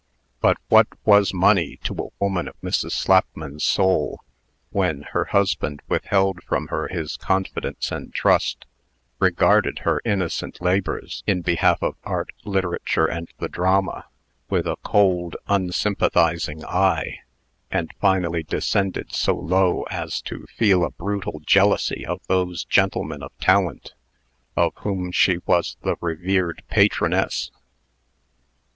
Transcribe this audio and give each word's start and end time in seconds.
But 0.39 0.57
what 0.67 0.87
was 1.05 1.31
money 1.31 1.77
to 1.83 1.93
a 1.93 2.07
woman 2.19 2.47
of 2.47 2.59
Mrs. 2.61 2.93
Slapman's 2.93 3.63
soul, 3.63 4.21
when 4.71 5.03
her 5.11 5.25
husband 5.25 5.83
withheld 5.87 6.41
from 6.43 6.69
her 6.69 6.87
his 6.87 7.17
confidence 7.17 7.91
and 7.91 8.11
trust, 8.11 8.65
regarded 9.19 9.81
her 9.85 10.01
innocent 10.03 10.59
labors 10.59 11.23
in 11.27 11.43
behalf 11.43 11.83
of 11.83 11.97
Art, 12.03 12.31
Literature, 12.45 13.05
and 13.05 13.29
the 13.37 13.47
Drama, 13.47 14.07
with 14.49 14.65
a 14.65 14.77
cold, 14.83 15.35
unsympathizing 15.47 16.65
eye, 16.65 17.19
and 17.69 17.91
finally 18.01 18.41
descended 18.41 19.13
so 19.13 19.35
low 19.35 19.83
as 19.91 20.19
to 20.23 20.47
feel 20.57 20.83
a 20.83 20.89
brutal 20.89 21.41
jealousy 21.45 22.03
of 22.07 22.21
those 22.25 22.63
gentlemen 22.65 23.21
of 23.21 23.37
talent, 23.37 23.93
of 24.57 24.73
whom 24.77 25.11
she 25.11 25.37
was 25.45 25.77
the 25.83 25.95
revered 26.01 26.63
patroness? 26.69 27.51